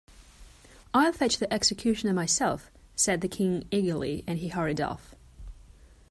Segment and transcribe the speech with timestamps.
[0.95, 5.13] ‘I’ll fetch the executioner myself,’ said the King eagerly, and he hurried off.